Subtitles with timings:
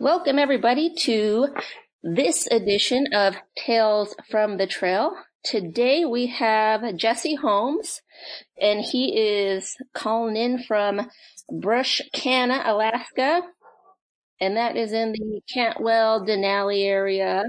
[0.00, 1.48] Welcome everybody to
[2.02, 5.12] this edition of Tales from the Trail.
[5.44, 8.00] Today we have Jessie Holmes
[8.58, 11.06] and he is calling in from
[11.52, 13.42] Brushkana, Alaska.
[14.40, 17.44] And that is in the Cantwell Denali area.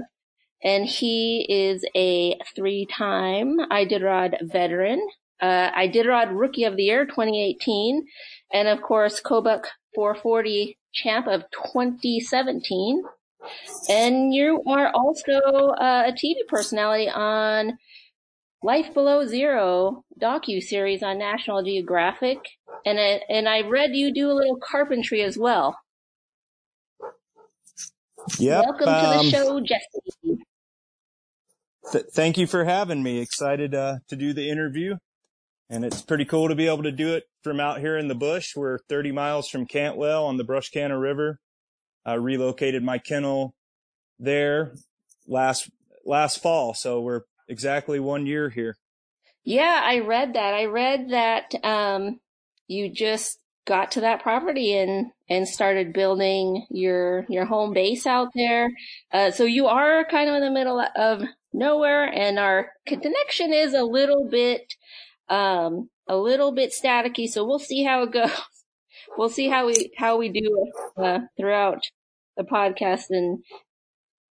[0.62, 5.00] And he is a three-time Iditarod veteran,
[5.40, 8.04] uh, Iditarod Rookie of the Year 2018,
[8.52, 9.64] and of course Kobuk
[9.94, 11.42] 440 champ of
[11.74, 13.02] 2017.
[13.88, 17.78] And you are also uh, a TV personality on
[18.62, 22.38] Life Below Zero docu series on National Geographic,
[22.86, 25.76] and it, and I read you do a little carpentry as well.
[28.38, 28.60] Yeah.
[28.60, 30.44] Welcome um, to the um, show, Jessie.
[31.90, 33.18] Th- thank you for having me.
[33.18, 34.96] Excited uh, to do the interview,
[35.72, 38.14] and it's pretty cool to be able to do it from out here in the
[38.14, 38.54] bush.
[38.54, 41.40] We're 30 miles from Cantwell on the Brushkana River.
[42.04, 43.54] I relocated my kennel
[44.18, 44.74] there
[45.26, 45.70] last
[46.04, 48.76] last fall, so we're exactly one year here.
[49.44, 50.52] Yeah, I read that.
[50.52, 52.20] I read that um,
[52.66, 58.28] you just got to that property and and started building your your home base out
[58.34, 58.70] there.
[59.10, 61.22] Uh, so you are kind of in the middle of
[61.54, 64.74] nowhere, and our connection is a little bit
[65.32, 67.28] um, a little bit staticky.
[67.28, 68.30] So we'll see how it goes.
[69.18, 71.80] We'll see how we how we do uh, throughout
[72.36, 73.06] the podcast.
[73.10, 73.42] And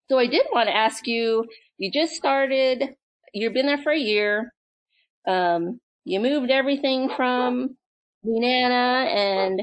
[0.09, 1.45] so I did want to ask you.
[1.77, 2.95] You just started
[3.33, 4.53] you've been there for a year.
[5.27, 7.77] Um, you moved everything from
[8.25, 9.61] Nenana and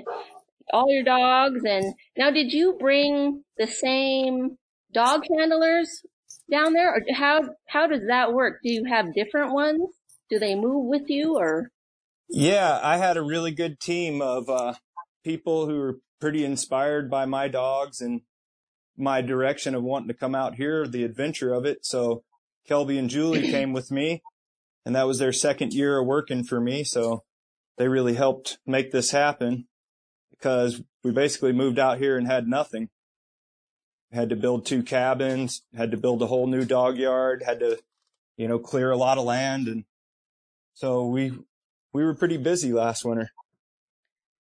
[0.73, 1.63] all your dogs.
[1.65, 4.59] And now, did you bring the same
[4.93, 6.03] dog handlers
[6.51, 8.61] down there, or how how does that work?
[8.63, 9.81] Do you have different ones?
[10.31, 11.71] Do they move with you, or?
[12.29, 14.75] Yeah, I had a really good team of uh,
[15.25, 18.23] people who were pretty inspired by my dogs and
[18.97, 21.87] my direction of wanting to come out here, the adventure of it.
[21.87, 22.25] So
[22.69, 24.23] Kelby and Julie came with me
[24.89, 26.83] and that was their second year of working for me.
[26.83, 27.23] So
[27.77, 29.67] they really helped make this happen
[30.31, 32.89] because we basically moved out here and had nothing.
[34.11, 37.79] Had to build two cabins, had to build a whole new dog yard, had to,
[38.39, 39.69] you know, clear a lot of land.
[39.69, 39.85] And
[40.79, 41.33] so we,
[41.93, 43.31] we were pretty busy last winter.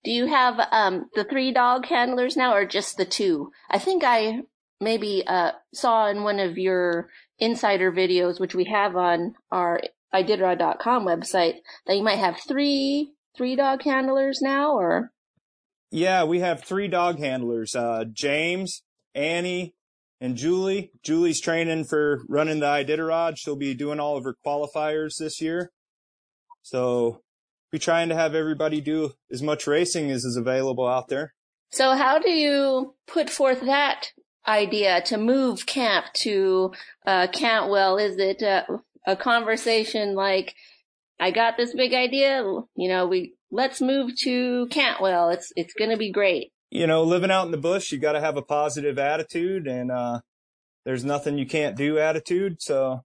[0.03, 3.51] Do you have, um, the three dog handlers now or just the two?
[3.69, 4.41] I think I
[4.81, 7.07] maybe, uh, saw in one of your
[7.39, 9.79] insider videos, which we have on our
[10.13, 11.55] iditarod.com website,
[11.87, 15.11] that you might have three three dog handlers now, or?
[15.89, 19.75] Yeah, we have three dog handlers: uh, James, Annie,
[20.19, 20.91] and Julie.
[21.01, 23.37] Julie's training for running the Iditarod.
[23.37, 25.71] She'll be doing all of her qualifiers this year.
[26.65, 27.21] So
[27.71, 31.35] be trying to have everybody do as much racing as is available out there.
[31.69, 34.07] So how do you put forth that
[34.47, 36.73] idea to move camp to
[37.05, 37.97] uh, Cantwell?
[37.97, 38.63] Is it uh,
[39.05, 40.55] a conversation like,
[41.19, 42.41] I got this big idea,
[42.75, 45.29] you know, we let's move to Cantwell.
[45.29, 46.51] It's it's going to be great.
[46.71, 49.91] You know, living out in the bush, you got to have a positive attitude and
[49.91, 50.21] uh
[50.83, 52.57] there's nothing you can't do attitude.
[52.59, 53.03] So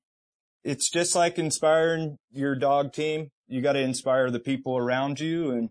[0.65, 3.31] it's just like inspiring your dog team.
[3.51, 5.71] You got to inspire the people around you and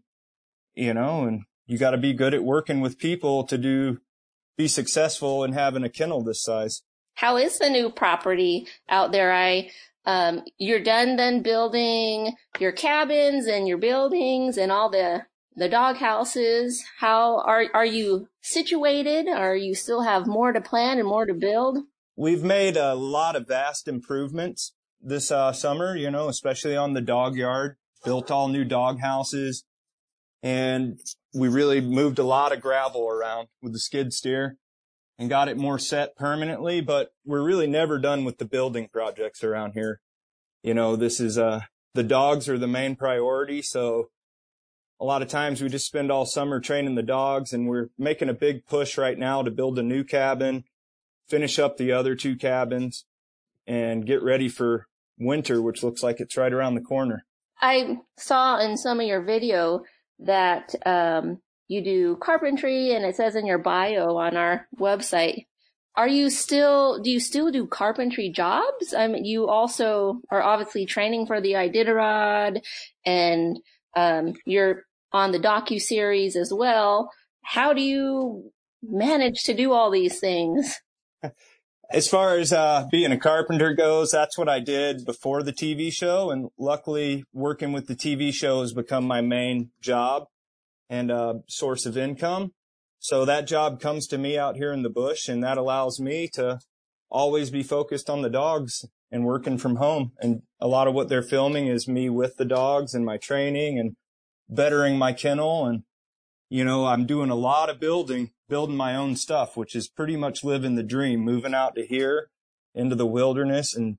[0.75, 3.99] you know, and you got to be good at working with people to do
[4.57, 6.83] be successful in having a kennel this size.
[7.15, 9.31] How is the new property out there?
[9.31, 9.71] I,
[10.05, 15.23] um, you're done then building your cabins and your buildings and all the,
[15.55, 16.83] the dog houses.
[16.99, 19.27] How are, are you situated?
[19.27, 21.79] Are you still have more to plan and more to build?
[22.17, 27.01] We've made a lot of vast improvements this uh, summer, you know, especially on the
[27.01, 29.63] dog yard, built all new dog houses
[30.41, 30.99] and
[31.33, 34.57] we really moved a lot of gravel around with the skid steer
[35.17, 39.43] and got it more set permanently, but we're really never done with the building projects
[39.43, 39.99] around here.
[40.63, 41.61] You know, this is, uh,
[41.93, 43.61] the dogs are the main priority.
[43.61, 44.09] So
[44.99, 48.29] a lot of times we just spend all summer training the dogs and we're making
[48.29, 50.63] a big push right now to build a new cabin,
[51.27, 53.05] finish up the other two cabins
[53.67, 54.87] and get ready for
[55.19, 57.25] winter, which looks like it's right around the corner.
[57.61, 59.83] I saw in some of your video
[60.19, 65.45] that um, you do carpentry and it says in your bio on our website.
[65.95, 68.93] Are you still, do you still do carpentry jobs?
[68.93, 72.61] I mean, you also are obviously training for the Iditarod
[73.05, 73.57] and
[73.95, 77.11] um, you're on the docu series as well.
[77.41, 78.51] How do you
[78.81, 80.79] manage to do all these things?
[81.91, 85.91] As far as uh, being a carpenter goes, that's what I did before the TV
[85.91, 86.29] show.
[86.29, 90.25] And luckily, working with the TV show has become my main job
[90.87, 92.51] and uh, source of income.
[92.99, 96.29] So that job comes to me out here in the bush and that allows me
[96.33, 96.59] to
[97.09, 100.11] always be focused on the dogs and working from home.
[100.19, 103.79] And a lot of what they're filming is me with the dogs and my training
[103.79, 103.95] and
[104.47, 105.65] bettering my kennel.
[105.65, 105.83] And,
[106.49, 110.17] you know, I'm doing a lot of building, building my own stuff, which is pretty
[110.17, 112.29] much living the dream, moving out to here
[112.73, 113.97] into the wilderness and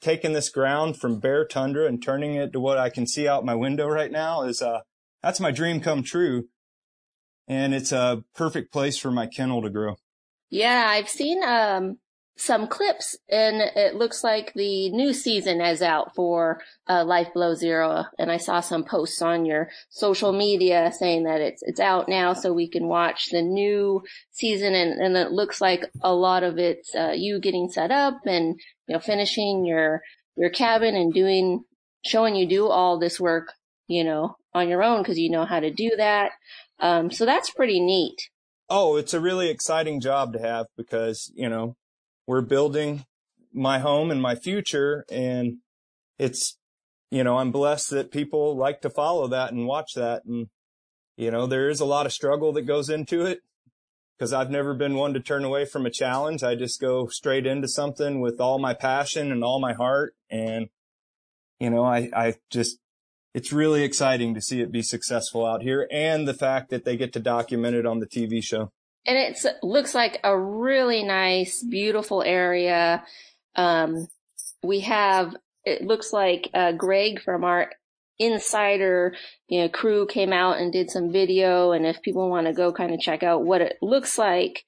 [0.00, 3.44] taking this ground from bare tundra and turning it to what I can see out
[3.44, 4.80] my window right now is, uh,
[5.22, 6.48] that's my dream come true.
[7.48, 9.96] And it's a perfect place for my kennel to grow.
[10.50, 11.98] Yeah, I've seen, um,
[12.38, 17.54] some clips and it looks like the new season is out for uh, Life Below
[17.54, 18.04] Zero.
[18.18, 22.34] And I saw some posts on your social media saying that it's, it's out now
[22.34, 24.02] so we can watch the new
[24.32, 24.74] season.
[24.74, 28.60] And, and it looks like a lot of it's, uh, you getting set up and,
[28.86, 30.02] you know, finishing your,
[30.36, 31.64] your cabin and doing,
[32.04, 33.54] showing you do all this work,
[33.88, 36.32] you know, on your own because you know how to do that.
[36.80, 38.28] Um, so that's pretty neat.
[38.68, 41.76] Oh, it's a really exciting job to have because, you know,
[42.26, 43.04] we're building
[43.52, 45.04] my home and my future.
[45.10, 45.58] And
[46.18, 46.58] it's,
[47.10, 50.24] you know, I'm blessed that people like to follow that and watch that.
[50.24, 50.48] And,
[51.16, 53.40] you know, there is a lot of struggle that goes into it
[54.16, 56.42] because I've never been one to turn away from a challenge.
[56.42, 60.14] I just go straight into something with all my passion and all my heart.
[60.30, 60.68] And,
[61.60, 62.78] you know, I, I just,
[63.34, 66.96] it's really exciting to see it be successful out here and the fact that they
[66.96, 68.72] get to document it on the TV show
[69.06, 73.04] and it looks like a really nice, beautiful area.
[73.54, 74.08] Um,
[74.62, 77.70] we have, it looks like, uh, Greg from our
[78.18, 79.14] insider,
[79.48, 81.72] you know, crew came out and did some video.
[81.72, 84.64] And if people want to go kind of check out what it looks like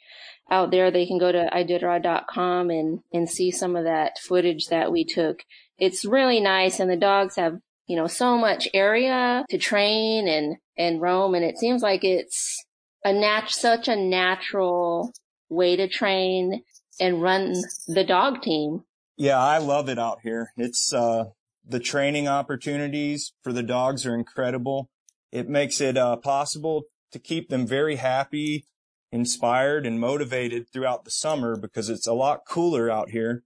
[0.51, 4.93] out there, they can go to iditarod.com and, and see some of that footage that
[4.93, 5.43] we took.
[5.79, 6.79] It's really nice.
[6.79, 11.35] And the dogs have, you know, so much area to train and, and roam.
[11.35, 12.65] And it seems like it's,
[13.05, 15.13] a nat- such a natural
[15.49, 16.63] way to train
[17.01, 17.55] and run
[17.87, 18.85] the dog team.
[19.17, 20.53] Yeah, I love it out here.
[20.57, 21.27] It's, uh,
[21.67, 24.89] the training opportunities for the dogs are incredible.
[25.33, 28.67] It makes it, uh, possible to keep them very happy,
[29.11, 33.43] inspired and motivated throughout the summer because it's a lot cooler out here.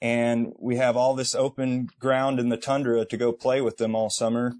[0.00, 3.94] And we have all this open ground in the tundra to go play with them
[3.94, 4.54] all summer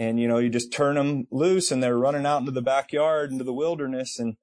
[0.00, 3.30] and you know you just turn them loose and they're running out into the backyard
[3.30, 4.36] into the wilderness and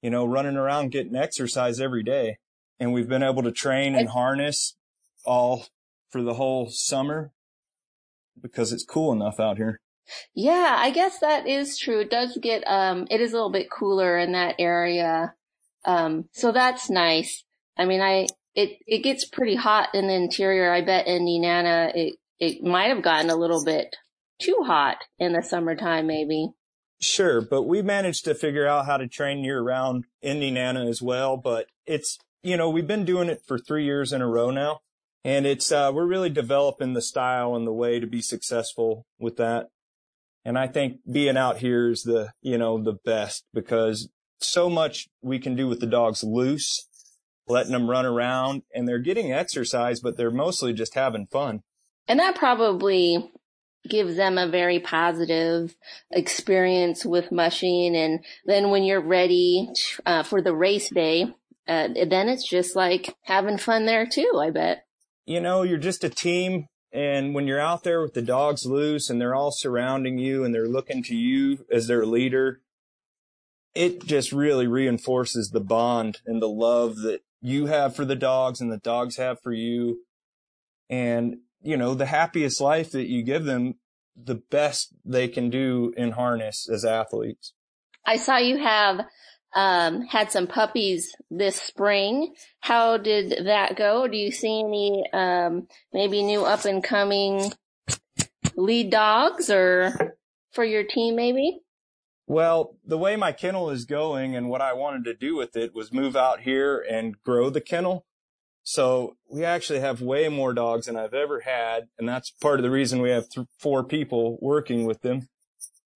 [0.00, 2.38] you know running around getting exercise every day.
[2.80, 4.76] And we've been able to train and harness
[5.24, 5.66] all
[6.10, 7.32] for the whole summer
[8.40, 9.78] because it's cool enough out here.
[10.34, 12.00] Yeah i guess that is true.
[12.00, 15.34] It does get um it is a little bit cooler in that area.
[15.84, 17.44] Um so that's nice.
[17.76, 20.72] I mean i it it gets pretty hot in the interior.
[20.72, 23.94] I bet in Nenana it it might have gotten a little bit
[24.38, 26.50] too hot in the summertime, maybe.
[27.00, 31.02] Sure, but we managed to figure out how to train year round in Nenana as
[31.02, 31.36] well.
[31.36, 34.80] But it's, you know, we've been doing it for three years in a row now.
[35.24, 39.36] And it's, uh, we're really developing the style and the way to be successful with
[39.36, 39.66] that.
[40.44, 45.08] And I think being out here is the, you know, the best because so much
[45.20, 46.88] we can do with the dogs loose,
[47.48, 51.62] letting them run around and they're getting exercise, but they're mostly just having fun.
[52.06, 53.28] And that probably
[53.88, 55.74] gives them a very positive
[56.10, 57.96] experience with mushing.
[57.96, 59.68] And then when you're ready
[60.04, 61.34] uh, for the race day,
[61.68, 64.84] uh, then it's just like having fun there too, I bet.
[65.26, 66.66] You know, you're just a team.
[66.92, 70.54] And when you're out there with the dogs loose and they're all surrounding you and
[70.54, 72.60] they're looking to you as their leader,
[73.74, 78.60] it just really reinforces the bond and the love that you have for the dogs
[78.60, 80.00] and the dogs have for you.
[80.88, 83.74] And you know, the happiest life that you give them,
[84.16, 87.52] the best they can do in harness as athletes.
[88.04, 89.00] I saw you have
[89.54, 92.34] um, had some puppies this spring.
[92.60, 94.06] How did that go?
[94.06, 97.52] Do you see any um, maybe new up and coming
[98.54, 100.16] lead dogs or
[100.52, 101.60] for your team maybe?
[102.26, 105.74] Well, the way my kennel is going and what I wanted to do with it
[105.74, 108.04] was move out here and grow the kennel.
[108.68, 111.86] So we actually have way more dogs than I've ever had.
[112.00, 115.28] And that's part of the reason we have th- four people working with them.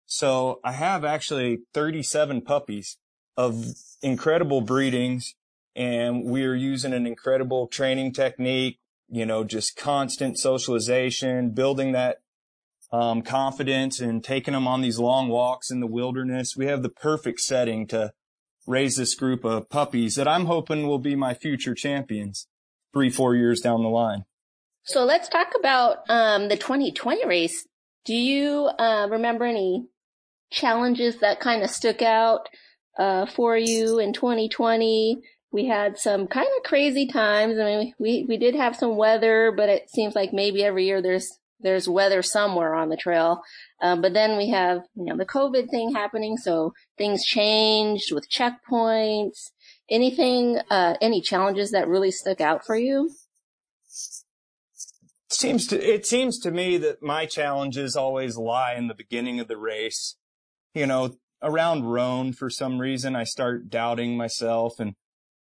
[0.06, 2.96] So I have actually 37 puppies
[3.36, 3.64] of
[4.02, 5.34] incredible breedings
[5.74, 12.18] and we are using an incredible training technique, you know, just constant socialization, building that
[12.92, 16.56] um, confidence and taking them on these long walks in the wilderness.
[16.56, 18.12] We have the perfect setting to
[18.64, 22.46] raise this group of puppies that I'm hoping will be my future champions
[22.92, 24.24] three, four years down the line.
[24.84, 27.66] So let's talk about um, the 2020 race.
[28.04, 29.86] Do you uh, remember any
[30.50, 32.48] challenges that kind of stuck out
[32.98, 35.20] uh, for you in 2020.
[35.52, 37.58] We had some kind of crazy times.
[37.58, 41.02] I mean, we, we did have some weather, but it seems like maybe every year
[41.02, 41.28] there's,
[41.60, 43.42] there's weather somewhere on the trail.
[43.82, 46.36] Um, but then we have, you know, the COVID thing happening.
[46.36, 49.50] So things changed with checkpoints.
[49.90, 53.10] Anything, uh, any challenges that really stuck out for you?
[55.28, 59.48] Seems to, it seems to me that my challenges always lie in the beginning of
[59.48, 60.16] the race.
[60.74, 64.94] You know, around Rohn for some reason, I start doubting myself and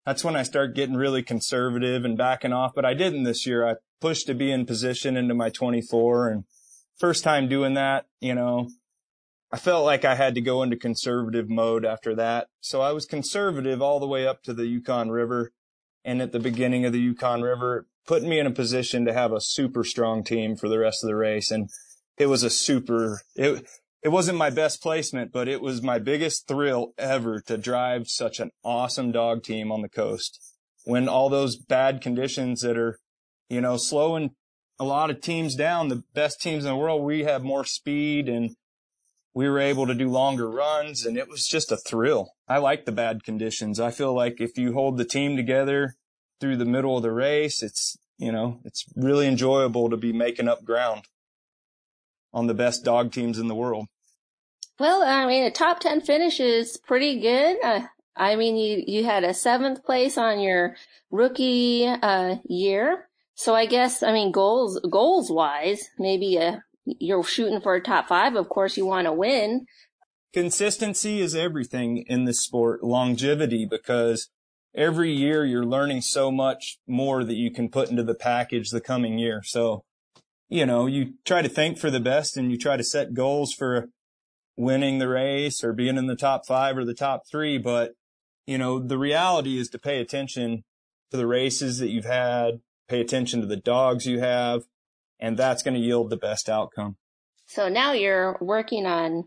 [0.05, 2.71] that's when I start getting really conservative and backing off.
[2.73, 3.67] But I didn't this year.
[3.67, 6.43] I pushed to be in position into my 24 and
[6.97, 8.69] first time doing that, you know,
[9.51, 12.47] I felt like I had to go into conservative mode after that.
[12.61, 15.51] So I was conservative all the way up to the Yukon River.
[16.05, 19.33] And at the beginning of the Yukon River, putting me in a position to have
[19.33, 21.51] a super strong team for the rest of the race.
[21.51, 21.69] And
[22.17, 23.67] it was a super, it,
[24.03, 28.39] it wasn't my best placement, but it was my biggest thrill ever to drive such
[28.39, 30.39] an awesome dog team on the coast.
[30.85, 32.99] When all those bad conditions that are,
[33.49, 34.31] you know, slowing
[34.79, 38.29] a lot of teams down, the best teams in the world, we have more speed
[38.29, 38.55] and
[39.33, 42.33] we were able to do longer runs and it was just a thrill.
[42.47, 43.79] I like the bad conditions.
[43.79, 45.95] I feel like if you hold the team together
[46.39, 50.47] through the middle of the race, it's, you know, it's really enjoyable to be making
[50.47, 51.03] up ground
[52.33, 53.87] on the best dog teams in the world.
[54.79, 57.57] Well, I mean, a top 10 finish is pretty good.
[57.63, 57.81] Uh,
[58.15, 60.75] I mean, you, you had a seventh place on your
[61.11, 63.09] rookie, uh, year.
[63.35, 66.63] So I guess, I mean, goals, goals wise, maybe a,
[66.99, 68.35] you're shooting for a top five.
[68.35, 69.65] Of course, you want to win.
[70.33, 74.29] Consistency is everything in this sport, longevity, because
[74.75, 78.81] every year you're learning so much more that you can put into the package the
[78.81, 79.41] coming year.
[79.43, 79.83] So
[80.49, 83.53] you know, you try to think for the best and you try to set goals
[83.53, 83.89] for
[84.57, 87.57] winning the race or being in the top five or the top three.
[87.57, 87.93] But,
[88.47, 90.63] you know, the reality is to pay attention
[91.11, 94.63] to the races that you've had, pay attention to the dogs you have,
[95.19, 96.97] and that's going to yield the best outcome.
[97.45, 99.25] So now you're working on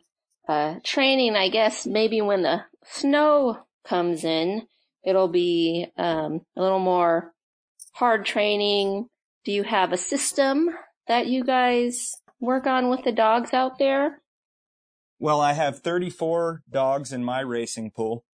[0.49, 4.67] uh, training, I guess maybe when the snow comes in,
[5.05, 7.33] it'll be um, a little more
[7.93, 9.09] hard training.
[9.45, 10.71] Do you have a system
[11.09, 14.23] that you guys work on with the dogs out there?
[15.19, 18.25] Well, I have 34 dogs in my racing pool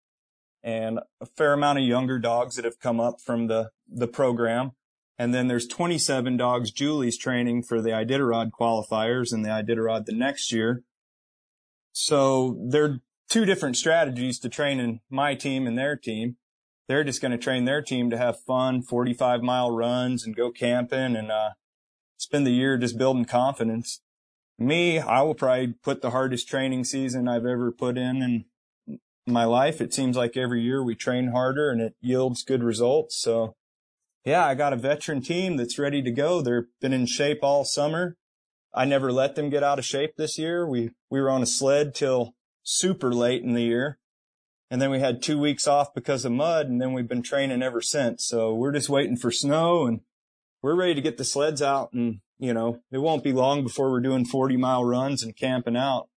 [0.62, 4.72] and a fair amount of younger dogs that have come up from the, the program.
[5.18, 10.12] And then there's 27 dogs Julie's training for the Iditarod qualifiers and the Iditarod the
[10.12, 10.84] next year.
[11.92, 16.36] So they're two different strategies to train in my team and their team.
[16.86, 20.50] They're just going to train their team to have fun, 45 mile runs and go
[20.50, 21.50] camping and, uh,
[22.16, 24.00] spend the year just building confidence.
[24.58, 28.44] Me, I will probably put the hardest training season I've ever put in in
[29.26, 29.80] my life.
[29.80, 33.16] It seems like every year we train harder and it yields good results.
[33.20, 33.54] So
[34.28, 36.42] yeah, I got a veteran team that's ready to go.
[36.42, 38.16] They've been in shape all summer.
[38.74, 40.68] I never let them get out of shape this year.
[40.68, 43.98] We, we were on a sled till super late in the year.
[44.70, 47.62] And then we had two weeks off because of mud and then we've been training
[47.62, 48.26] ever since.
[48.26, 50.00] So we're just waiting for snow and
[50.60, 53.90] we're ready to get the sleds out and, you know, it won't be long before
[53.90, 56.08] we're doing 40 mile runs and camping out.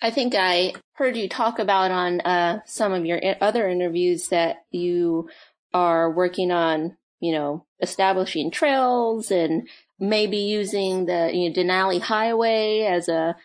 [0.00, 4.58] I think I heard you talk about on uh, some of your other interviews that
[4.70, 5.28] you
[5.74, 9.68] are working on, you know, establishing trails and
[9.98, 13.36] maybe using the you know, Denali Highway as a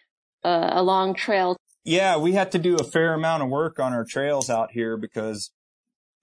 [0.44, 1.56] a long trail.
[1.84, 4.98] Yeah, we had to do a fair amount of work on our trails out here
[4.98, 5.52] because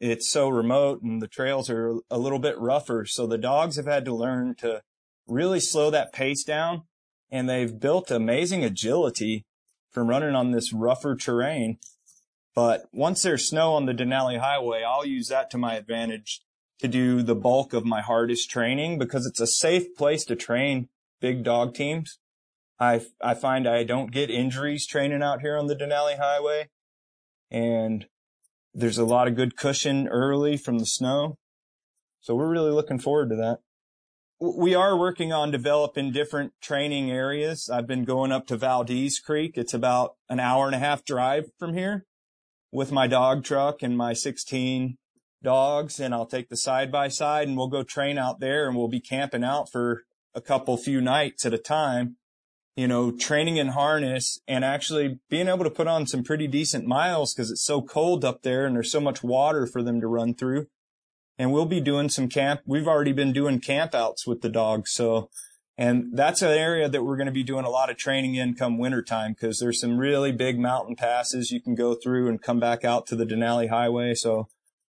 [0.00, 3.04] it's so remote and the trails are a little bit rougher.
[3.06, 4.82] So the dogs have had to learn to
[5.26, 6.82] really slow that pace down
[7.30, 9.44] and they've built amazing agility
[9.90, 11.78] from running on this rougher terrain.
[12.54, 16.40] But once there's snow on the Denali Highway, I'll use that to my advantage
[16.78, 20.88] to do the bulk of my hardest training because it's a safe place to train
[21.20, 22.18] big dog teams.
[22.78, 26.68] I, I find I don't get injuries training out here on the Denali Highway
[27.50, 28.06] and
[28.74, 31.36] there's a lot of good cushion early from the snow.
[32.20, 33.58] So we're really looking forward to that.
[34.40, 37.68] We are working on developing different training areas.
[37.68, 39.56] I've been going up to Valdez Creek.
[39.56, 42.04] It's about an hour and a half drive from here
[42.70, 44.96] with my dog truck and my 16
[45.42, 48.76] dogs and I'll take the side by side and we'll go train out there and
[48.76, 50.04] we'll be camping out for
[50.34, 52.16] a couple few nights at a time
[52.78, 56.86] you know, training in harness and actually being able to put on some pretty decent
[56.86, 60.06] miles because it's so cold up there and there's so much water for them to
[60.06, 60.68] run through.
[61.36, 62.60] And we'll be doing some camp.
[62.66, 64.92] We've already been doing camp outs with the dogs.
[64.92, 65.28] So
[65.76, 68.54] And that's an area that we're going to be doing a lot of training in
[68.54, 72.60] come wintertime because there's some really big mountain passes you can go through and come
[72.60, 74.14] back out to the Denali Highway.
[74.14, 74.46] So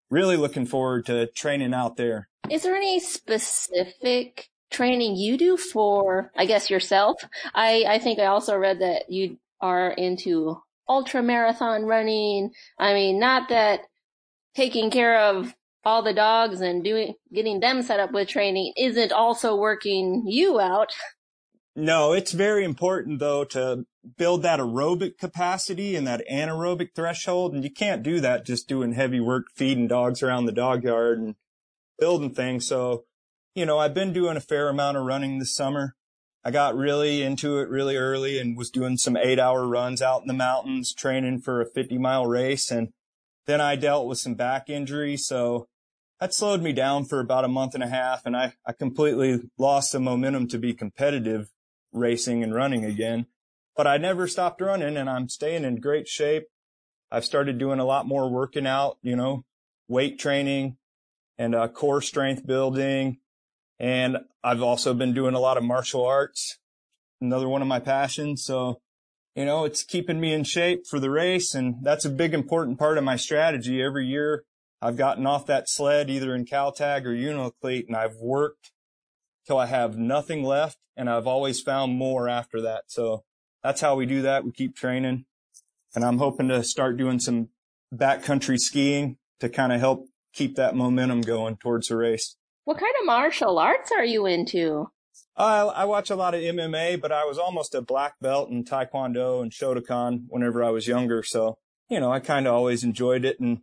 [0.09, 2.27] really looking forward to training out there.
[2.49, 7.21] Is there any specific training you do for, I guess, yourself?
[7.53, 12.51] I, I think I also read that you are into ultra marathon running.
[12.77, 13.81] I mean, not that
[14.55, 15.53] taking care of
[15.85, 20.59] all the dogs and doing, getting them set up with training isn't also working you
[20.59, 20.91] out.
[21.75, 23.85] No, it's very important though to
[24.17, 27.53] build that aerobic capacity and that anaerobic threshold.
[27.53, 31.19] And you can't do that just doing heavy work, feeding dogs around the dog yard
[31.19, 31.35] and
[31.99, 32.67] building things.
[32.67, 33.05] So,
[33.55, 35.95] you know, I've been doing a fair amount of running this summer.
[36.43, 40.21] I got really into it really early and was doing some eight hour runs out
[40.21, 42.71] in the mountains, training for a 50 mile race.
[42.71, 42.89] And
[43.45, 45.17] then I dealt with some back injury.
[45.17, 45.67] So
[46.19, 48.25] that slowed me down for about a month and a half.
[48.25, 51.49] And I, I completely lost the momentum to be competitive
[51.91, 53.25] racing and running again.
[53.75, 56.45] But I never stopped running and I'm staying in great shape.
[57.11, 59.45] I've started doing a lot more working out, you know,
[59.87, 60.77] weight training
[61.37, 63.17] and uh, core strength building.
[63.79, 66.59] And I've also been doing a lot of martial arts,
[67.21, 68.43] another one of my passions.
[68.43, 68.81] So,
[69.35, 71.55] you know, it's keeping me in shape for the race.
[71.55, 73.81] And that's a big important part of my strategy.
[73.81, 74.43] Every year
[74.81, 78.71] I've gotten off that sled either in Kaltag or Unalakleet and I've worked
[79.45, 82.83] till I have nothing left and I've always found more after that.
[82.87, 83.23] So
[83.63, 84.45] that's how we do that.
[84.45, 85.25] We keep training
[85.95, 87.49] and I'm hoping to start doing some
[87.93, 92.35] backcountry skiing to kind of help keep that momentum going towards the race.
[92.65, 94.89] What kind of martial arts are you into?
[95.35, 98.63] Uh, I watch a lot of MMA, but I was almost a black belt in
[98.63, 101.23] Taekwondo and Shotokan whenever I was younger.
[101.23, 101.57] So,
[101.89, 103.39] you know, I kind of always enjoyed it.
[103.39, 103.59] And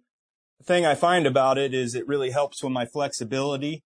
[0.59, 3.85] the thing I find about it is it really helps with my flexibility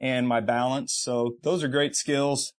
[0.00, 0.94] and my balance.
[0.94, 2.52] So those are great skills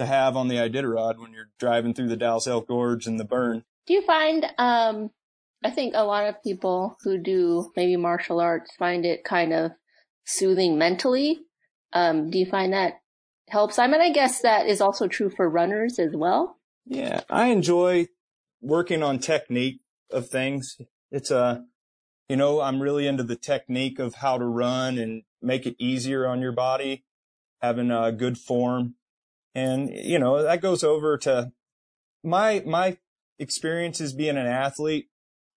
[0.00, 3.64] to have on the Iditarod when you're driving through the Dalzell Gorge and the burn.
[3.86, 5.10] Do you find, um,
[5.62, 9.72] I think a lot of people who do maybe martial arts find it kind of
[10.24, 11.40] soothing mentally.
[11.92, 12.94] Um, do you find that
[13.50, 13.78] helps?
[13.78, 16.58] I mean, I guess that is also true for runners as well.
[16.86, 18.06] Yeah, I enjoy
[18.62, 20.78] working on technique of things.
[21.10, 21.64] It's a,
[22.28, 26.26] you know, I'm really into the technique of how to run and make it easier
[26.26, 27.04] on your body,
[27.60, 28.94] having a good form.
[29.54, 31.52] And, you know, that goes over to
[32.22, 32.98] my, my
[33.38, 35.08] experiences being an athlete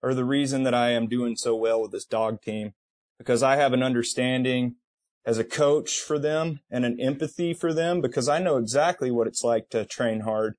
[0.02, 2.74] are the reason that I am doing so well with this dog team
[3.18, 4.76] because I have an understanding
[5.26, 9.28] as a coach for them and an empathy for them because I know exactly what
[9.28, 10.56] it's like to train hard.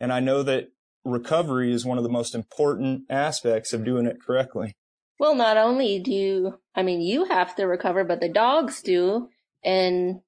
[0.00, 0.70] And I know that
[1.04, 4.74] recovery is one of the most important aspects of doing it correctly.
[5.18, 9.28] Well, not only do you, I mean, you have to recover, but the dogs do.
[9.62, 10.20] And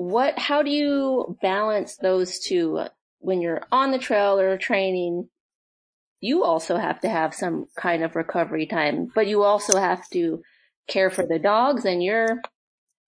[0.00, 2.84] what, how do you balance those two
[3.18, 5.28] when you're on the trail or training?
[6.20, 10.40] You also have to have some kind of recovery time, but you also have to
[10.88, 12.40] care for the dogs and you're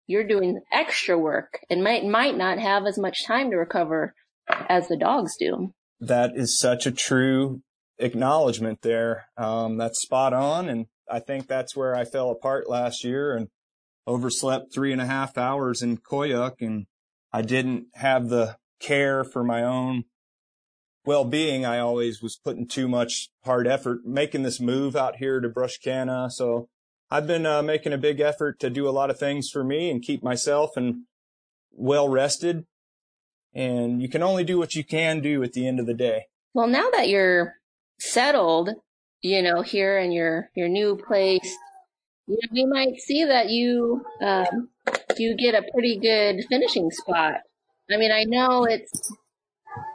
[0.06, 4.14] you're doing extra work and might might not have as much time to recover
[4.68, 5.72] as the dogs do.
[5.98, 7.62] That is such a true
[7.98, 9.28] acknowledgement there.
[9.38, 13.48] Um, that's spot on, and I think that's where I fell apart last year and
[14.06, 16.86] overslept three and a half hours in Koyuk, and
[17.32, 20.04] I didn't have the care for my own
[21.04, 21.64] well-being.
[21.64, 26.30] I always was putting too much hard effort making this move out here to Brushkana,
[26.30, 26.68] so
[27.10, 29.90] I've been uh, making a big effort to do a lot of things for me
[29.90, 31.02] and keep myself and
[31.70, 32.64] well rested.
[33.54, 36.28] And you can only do what you can do at the end of the day.
[36.54, 37.56] Well, now that you're
[37.98, 38.70] settled,
[39.20, 41.54] you know, here in your, your new place,
[42.26, 44.68] we might see that you, um,
[45.16, 47.40] you get a pretty good finishing spot.
[47.90, 49.12] I mean, I know it's,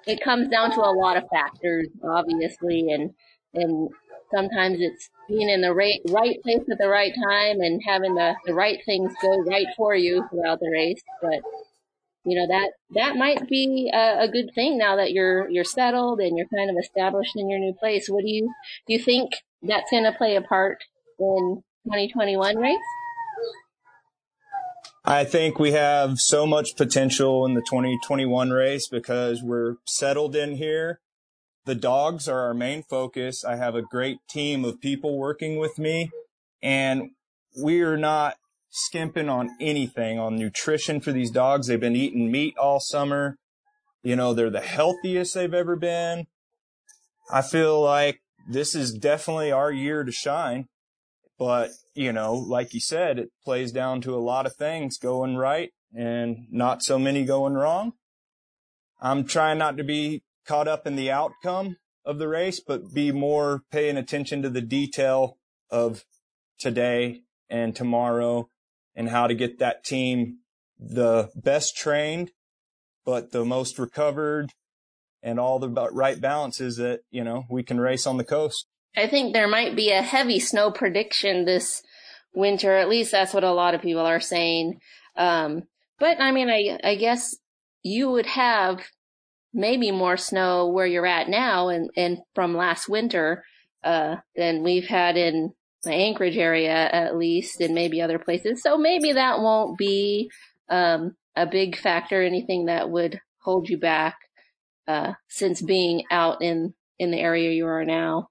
[0.06, 3.12] it comes down to a lot of factors, obviously, and,
[3.54, 3.90] and
[4.34, 8.36] sometimes it's being in the right, right place at the right time and having the,
[8.46, 11.02] the right things go right for you throughout the race.
[11.22, 11.40] But,
[12.26, 16.20] you know, that, that might be a, a good thing now that you're, you're settled
[16.20, 18.08] and you're kind of established in your new place.
[18.10, 18.52] What do you,
[18.88, 20.80] do you think that's going to play a part
[21.20, 22.78] in 2021 race?
[25.04, 30.56] I think we have so much potential in the 2021 race because we're settled in
[30.56, 31.00] here
[31.68, 33.44] the dogs are our main focus.
[33.44, 36.10] I have a great team of people working with me
[36.64, 37.12] and
[37.62, 38.38] we are not
[38.70, 41.68] skimping on anything on nutrition for these dogs.
[41.68, 43.36] They've been eating meat all summer.
[44.02, 46.28] You know, they're the healthiest they've ever been.
[47.30, 50.68] I feel like this is definitely our year to shine.
[51.38, 55.38] But, you know, like you said, it plays down to a lot of things going
[55.38, 57.94] right and not so many going wrong.
[59.00, 63.12] I'm trying not to be caught up in the outcome of the race, but be
[63.12, 65.38] more paying attention to the detail
[65.70, 66.06] of
[66.58, 68.50] today and tomorrow
[68.96, 70.40] and how to get that team
[70.80, 72.32] the best trained,
[73.06, 74.52] but the most recovered
[75.22, 78.68] and all the right balances that, you know, we can race on the coast.
[78.98, 81.84] I think there might be a heavy snow prediction this
[82.34, 82.76] winter.
[82.76, 84.80] At least that's what a lot of people are saying.
[85.16, 85.64] Um,
[86.00, 87.36] but I mean, I, I guess
[87.84, 88.82] you would have
[89.54, 93.44] maybe more snow where you're at now and, and from last winter,
[93.84, 98.62] uh, than we've had in the Anchorage area, at least, and maybe other places.
[98.62, 100.30] So maybe that won't be,
[100.70, 104.18] um, a big factor, anything that would hold you back,
[104.88, 108.30] uh, since being out in, in the area you are now.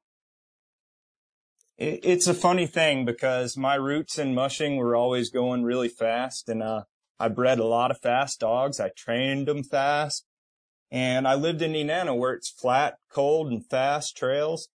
[1.78, 6.62] It's a funny thing because my roots in mushing were always going really fast and,
[6.62, 6.84] uh,
[7.18, 8.78] I bred a lot of fast dogs.
[8.80, 10.26] I trained them fast.
[10.90, 14.68] And I lived in Nenana where it's flat, cold, and fast trails.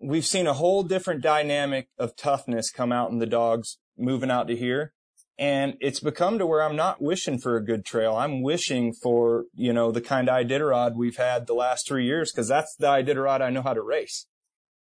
[0.00, 4.48] We've seen a whole different dynamic of toughness come out in the dogs moving out
[4.48, 4.92] to here.
[5.36, 8.14] And it's become to where I'm not wishing for a good trail.
[8.14, 12.30] I'm wishing for, you know, the kind of Iditarod we've had the last three years
[12.30, 14.26] because that's the Iditarod I know how to race.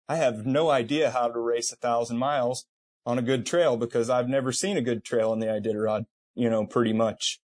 [0.07, 2.65] I have no idea how to race a thousand miles
[3.05, 6.49] on a good trail because I've never seen a good trail in the Iditarod you
[6.49, 7.39] know, pretty much.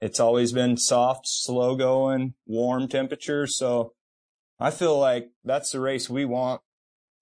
[0.00, 3.56] It's always been soft, slow going, warm temperatures.
[3.56, 3.92] So
[4.58, 6.60] I feel like that's the race we want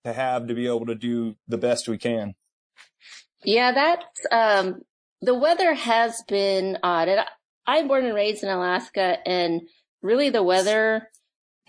[0.04, 2.34] to have to be able to do the best we can.
[3.44, 4.82] Yeah, that's, um,
[5.20, 7.08] the weather has been odd.
[7.08, 7.20] And
[7.66, 9.60] I'm born and raised in Alaska and
[10.02, 11.08] really the weather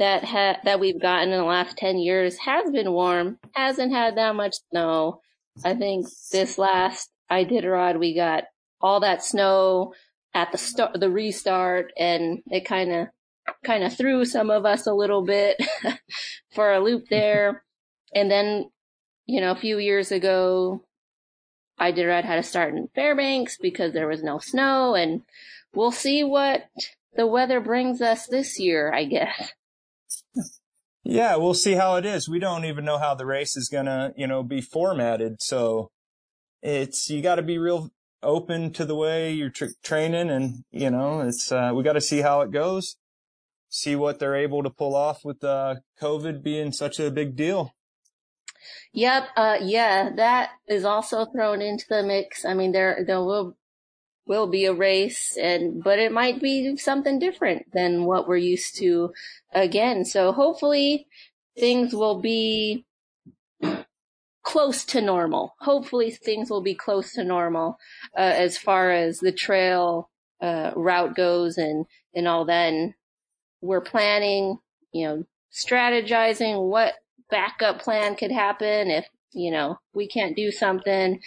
[0.01, 4.17] that ha- that we've gotten in the last 10 years has been warm, hasn't had
[4.17, 5.21] that much snow.
[5.63, 8.45] I think this last Iditarod we got
[8.81, 9.93] all that snow
[10.33, 13.07] at the start, the restart, and it kind of
[13.63, 15.57] kind of threw some of us a little bit
[16.55, 17.63] for a loop there.
[18.15, 18.71] and then,
[19.27, 20.83] you know, a few years ago,
[21.79, 25.21] Iditarod had to start in Fairbanks because there was no snow, and
[25.75, 26.63] we'll see what
[27.15, 29.53] the weather brings us this year, I guess.
[31.03, 32.29] Yeah, we'll see how it is.
[32.29, 35.41] We don't even know how the race is gonna, you know, be formatted.
[35.41, 35.89] So
[36.61, 37.89] it's, you gotta be real
[38.23, 42.01] open to the way you're tra- training and, you know, it's, uh, we got to
[42.01, 42.97] see how it goes,
[43.69, 47.73] see what they're able to pull off with, uh, COVID being such a big deal.
[48.93, 49.23] Yep.
[49.35, 52.45] Uh, yeah, that is also thrown into the mix.
[52.45, 53.57] I mean, there, there will,
[54.25, 58.77] will be a race and, but it might be something different than what we're used
[58.77, 59.11] to
[59.53, 60.05] again.
[60.05, 61.07] So hopefully
[61.57, 62.85] things will be
[64.43, 65.55] close to normal.
[65.59, 67.77] Hopefully things will be close to normal,
[68.17, 70.09] uh, as far as the trail,
[70.41, 72.93] uh, route goes and, and all that.
[73.61, 74.57] We're planning,
[74.91, 76.95] you know, strategizing what
[77.29, 81.21] backup plan could happen if, you know, we can't do something.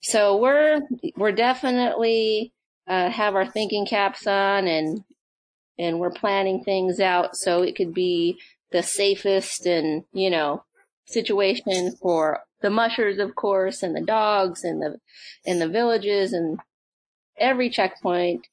[0.00, 0.80] So we're,
[1.16, 2.52] we're definitely,
[2.86, 5.04] uh, have our thinking caps on and,
[5.78, 8.38] and we're planning things out so it could be
[8.70, 10.64] the safest and, you know,
[11.06, 14.98] situation for the mushers, of course, and the dogs and the,
[15.46, 16.58] and the villages and
[17.38, 18.46] every checkpoint.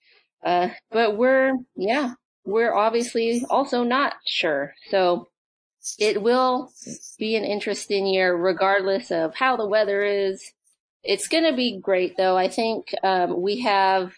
[0.43, 2.13] Uh, but we're, yeah,
[2.45, 4.75] we're obviously also not sure.
[4.89, 5.29] So
[5.97, 6.71] it will
[7.17, 10.51] be an interesting year regardless of how the weather is.
[11.05, 12.35] It's going to be great though.
[12.35, 14.13] I think, um, we have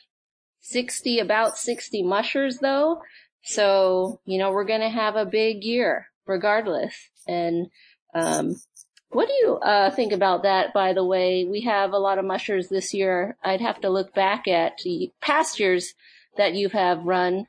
[0.62, 3.02] 60, about 60 mushers though.
[3.44, 6.94] So, you know, we're going to have a big year regardless.
[7.28, 7.68] And,
[8.14, 8.56] um,
[9.10, 11.46] what do you uh, think about that, by the way?
[11.46, 13.38] We have a lot of mushers this year.
[13.44, 15.94] I'd have to look back at the past years
[16.36, 17.48] that you have run.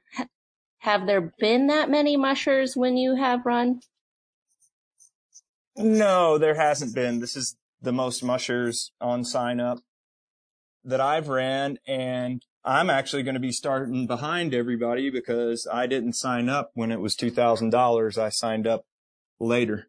[0.78, 3.80] Have there been that many mushers when you have run?
[5.76, 7.20] No, there hasn't been.
[7.20, 9.78] This is the most mushers on sign up
[10.84, 16.14] that I've ran and I'm actually going to be starting behind everybody because I didn't
[16.14, 18.18] sign up when it was $2,000.
[18.18, 18.84] I signed up
[19.40, 19.88] later.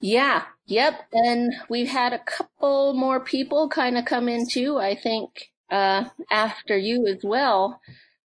[0.00, 0.44] Yeah.
[0.66, 0.94] Yep.
[1.12, 6.04] And we've had a couple more people kind of come in too, I think, uh,
[6.30, 7.80] after you as well.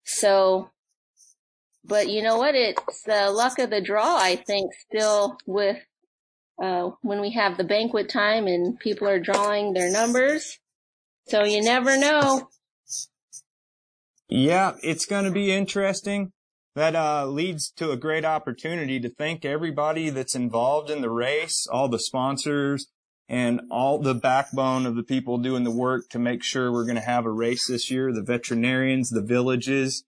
[0.03, 0.71] So,
[1.85, 2.55] but you know what?
[2.55, 5.77] It's the luck of the draw, I think, still with,
[6.61, 10.59] uh, when we have the banquet time and people are drawing their numbers.
[11.27, 12.49] So you never know.
[14.29, 16.31] Yeah, it's going to be interesting
[16.75, 21.65] that uh, leads to a great opportunity to thank everybody that's involved in the race,
[21.71, 22.87] all the sponsors,
[23.27, 26.95] and all the backbone of the people doing the work to make sure we're going
[26.95, 28.13] to have a race this year.
[28.13, 30.03] The veterinarians, the villages.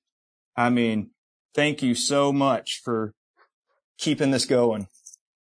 [0.55, 1.11] I mean,
[1.55, 3.13] thank you so much for
[3.97, 4.87] keeping this going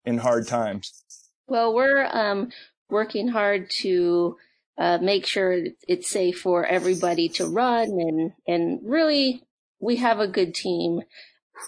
[0.05, 1.03] in hard times.
[1.47, 2.51] Well, we're um,
[2.89, 4.37] working hard to
[4.77, 9.43] uh, make sure it's safe for everybody to run and, and really
[9.79, 11.01] we have a good team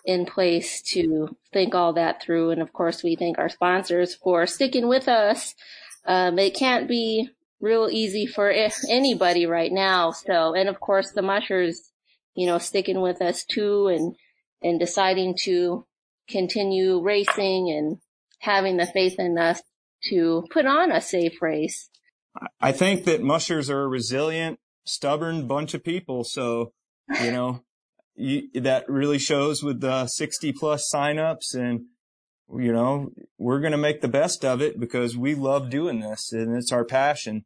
[0.05, 2.51] in place to think all that through.
[2.51, 5.53] And of course, we thank our sponsors for sticking with us.
[6.05, 8.51] Um, it can't be real easy for
[8.89, 10.11] anybody right now.
[10.11, 11.91] So, and of course, the mushers,
[12.35, 14.15] you know, sticking with us too and,
[14.61, 15.85] and deciding to
[16.27, 17.97] continue racing and
[18.43, 19.61] having the faith in us
[20.09, 21.89] to put on a safe race.
[22.59, 26.23] I think that mushers are a resilient, stubborn bunch of people.
[26.23, 26.73] So,
[27.21, 27.63] you know,
[28.15, 31.85] you, that really shows with the 60 plus signups and,
[32.53, 36.33] you know, we're going to make the best of it because we love doing this
[36.33, 37.45] and it's our passion.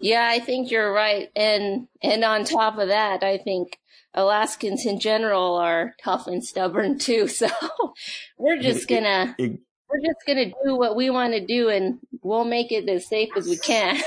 [0.00, 1.28] Yeah, I think you're right.
[1.36, 3.78] And, and on top of that, I think
[4.14, 7.28] Alaskans in general are tough and stubborn too.
[7.36, 7.48] So
[8.38, 9.36] we're just gonna,
[9.88, 13.30] we're just gonna do what we want to do and we'll make it as safe
[13.36, 14.00] as we can.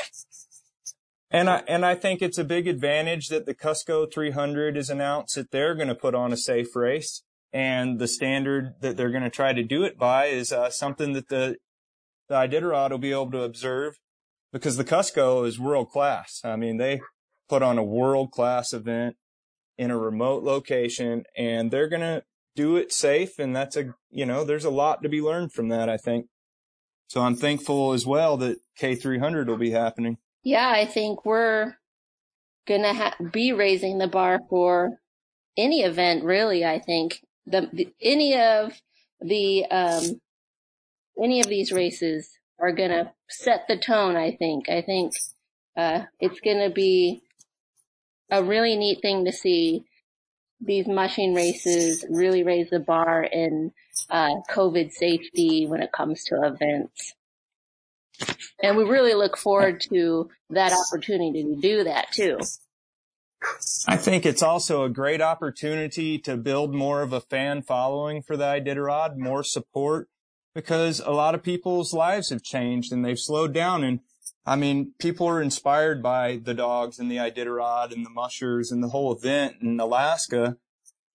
[1.31, 5.35] And I and I think it's a big advantage that the Kusko 300 is announced
[5.35, 7.21] that they're going to put on a safe race,
[7.53, 11.13] and the standard that they're going to try to do it by is uh, something
[11.13, 11.57] that the
[12.29, 13.99] the Iditarod will be able to observe,
[14.51, 16.41] because the Kusko is world class.
[16.43, 16.99] I mean, they
[17.47, 19.15] put on a world class event
[19.77, 22.23] in a remote location, and they're going to
[22.59, 25.69] do it safe, and that's a you know there's a lot to be learned from
[25.69, 25.89] that.
[25.89, 26.27] I think.
[27.07, 31.75] So I'm thankful as well that K300 will be happening yeah, I think we're
[32.67, 34.99] gonna ha- be raising the bar for
[35.57, 36.23] any event.
[36.23, 38.73] Really, I think the, the any of
[39.19, 40.21] the um,
[41.21, 44.15] any of these races are gonna set the tone.
[44.15, 44.69] I think.
[44.69, 45.13] I think
[45.75, 47.21] uh, it's gonna be
[48.31, 49.83] a really neat thing to see
[50.61, 53.71] these mushing races really raise the bar in
[54.09, 57.13] uh, COVID safety when it comes to events.
[58.61, 62.39] And we really look forward to that opportunity to do that too.
[63.87, 68.35] I think it's also a great opportunity to build more of a fan following for
[68.35, 70.09] the Iditarod, more support,
[70.53, 73.85] because a lot of people's lives have changed and they've slowed down.
[73.85, 74.01] And
[74.49, 78.83] I mean, people are inspired by the dogs and the Iditarod and the mushers and
[78.83, 80.57] the whole event in Alaska.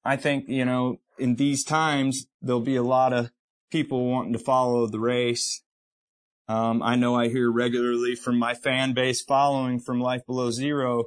[0.05, 3.31] I think, you know, in these times, there'll be a lot of
[3.73, 5.64] people wanting to follow the race
[6.47, 11.05] um, I know I hear regularly from my fan base following from Life Below Zero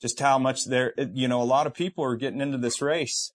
[0.00, 3.32] just how much they're, you know, a lot of people are getting into this race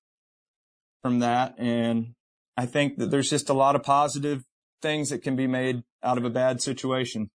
[1.01, 1.55] from that.
[1.57, 2.13] And
[2.55, 4.45] I think that there's just a lot of positive
[4.81, 7.31] things that can be made out of a bad situation.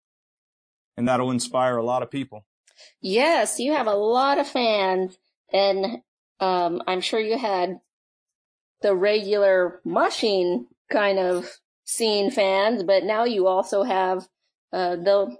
[0.97, 2.45] And that'll inspire a lot of people.
[3.01, 5.17] Yes, you have a lot of fans
[5.51, 6.01] and
[6.39, 7.79] um, I'm sure you had
[8.82, 11.49] the regular mushing kind of
[11.86, 14.27] scene fans, but now you also have
[14.71, 15.38] uh, the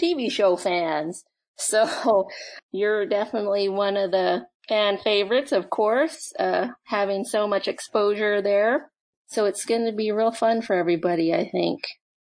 [0.00, 1.24] TV show fans.
[1.58, 2.28] So
[2.72, 8.90] you're definitely one of the fan favorites, of course, uh, having so much exposure there.
[9.26, 11.82] So it's going to be real fun for everybody, I think.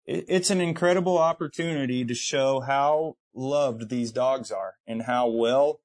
[0.06, 5.80] It's an incredible opportunity to show how loved these dogs are and how well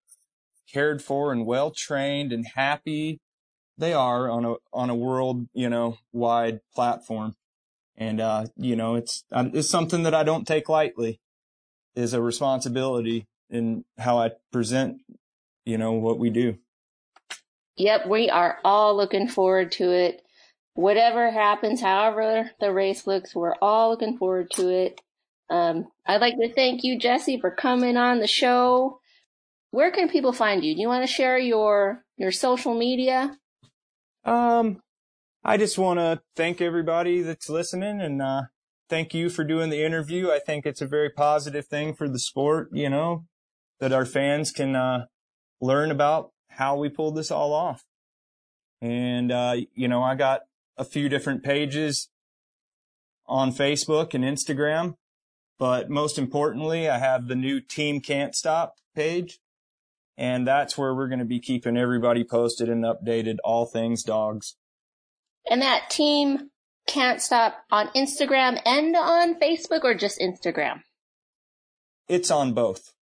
[0.72, 3.20] cared for and well trained and happy
[3.78, 7.36] they are on a on a world you know wide platform
[8.00, 11.20] and, uh, you know, it's, it's something that I don't take lightly
[11.96, 15.02] is a responsibility in how I present,
[15.66, 16.58] you know, what we do.
[17.76, 18.08] Yep.
[18.08, 20.22] We are all looking forward to it.
[20.80, 25.02] Whatever happens, however the race looks, we're all looking forward to it.
[25.50, 29.02] Um, I'd like to thank you, Jessie, for coming on the show.
[29.72, 30.74] Where can people find you?
[30.74, 33.38] Do you want to share your, your social media?
[34.24, 34.82] Um,
[35.44, 38.44] I just want to thank everybody that's listening and uh,
[38.88, 40.32] thank you for doing the interview.
[40.32, 43.26] I think it's a very positive thing for the sport, you know,
[43.82, 45.08] that our fans can uh,
[45.60, 47.84] learn about how we pulled this all off.
[48.82, 50.44] And, uh, you know, I got
[50.80, 52.10] a few different pages
[53.28, 54.96] on Facebook and Instagram,
[55.60, 59.40] but most importantly, I have the new Team Can't Stop page.
[60.18, 64.58] And that's where we're going to be keeping everybody posted and updated all things dogs.
[65.50, 66.50] And that team
[66.88, 70.82] can't stop on Instagram and on Facebook or just Instagram?
[72.10, 72.94] It's on both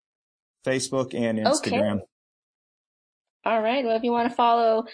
[0.67, 1.97] Facebook and Instagram.
[1.97, 2.05] Okay.
[3.47, 3.85] All right.
[3.85, 4.85] Well, if you want to follow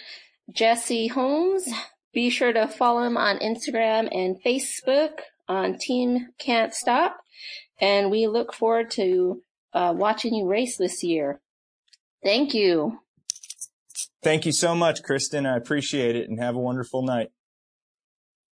[0.51, 1.67] Jessie Holmes,
[2.13, 7.17] be sure to follow him on Instagram and Facebook on Team Can't Stop.
[7.81, 9.41] And we look forward to
[9.73, 11.41] uh, watching you race this year.
[12.23, 12.99] Thank you.
[14.21, 15.45] Thank you so much, Kristen.
[15.45, 17.29] I appreciate it and have a wonderful night.